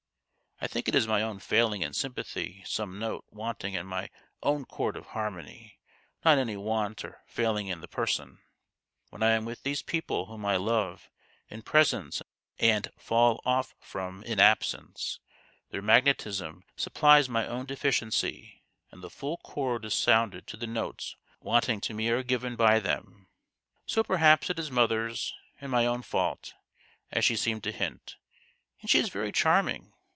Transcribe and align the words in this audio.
I 0.63 0.67
think 0.67 0.87
it 0.87 0.93
is 0.93 1.07
my 1.07 1.23
own 1.23 1.39
failing 1.39 1.81
in 1.81 1.91
sympathy 1.93 2.61
some 2.67 2.99
note 2.99 3.25
want 3.31 3.63
ing 3.63 3.73
in 3.73 3.87
my 3.87 4.11
own 4.43 4.63
chord 4.65 4.95
of 4.95 5.07
harmony 5.07 5.79
not 6.23 6.37
any 6.37 6.55
want 6.55 7.03
or 7.03 7.23
failing 7.25 7.65
in 7.65 7.81
the 7.81 7.87
person. 7.87 8.37
When 9.09 9.23
I 9.23 9.31
am 9.31 9.43
with 9.43 9.63
these 9.63 9.81
people 9.81 10.27
whom 10.27 10.45
I 10.45 10.57
love 10.57 11.09
in 11.49 11.63
presence 11.63 12.21
and 12.59 12.91
fall 12.99 13.41
off 13.43 13.73
from 13.79 14.21
in 14.21 14.39
absence, 14.39 15.19
their 15.71 15.81
magnetism 15.81 16.63
sup 16.75 16.93
plies 16.93 17.27
my 17.27 17.47
own 17.47 17.65
deficiency 17.65 18.61
and 18.91 19.01
the 19.03 19.09
full 19.09 19.37
chord 19.37 19.83
is 19.83 19.95
sounded 19.95 20.45
the 20.45 20.67
notes 20.67 21.15
wanting 21.39 21.81
to 21.81 21.93
me 21.95 22.09
are 22.09 22.21
given 22.21 22.53
i;6 22.53 22.57
THE 22.59 22.63
GHOST 22.65 22.77
OF 22.77 22.83
THE 22.83 22.87
PAST. 22.89 22.93
by 23.03 23.09
them.' 23.13 23.27
So 23.87 24.03
perhaps 24.03 24.49
it 24.51 24.59
is 24.59 24.69
mother's 24.69 25.33
and 25.59 25.71
my 25.71 25.87
own 25.87 26.03
fault, 26.03 26.53
as 27.09 27.25
she 27.25 27.35
seemed 27.35 27.63
to 27.63 27.71
hint; 27.71 28.17
and 28.79 28.91
she 28.91 28.99
is 28.99 29.09
very 29.09 29.31
charming. 29.31 29.87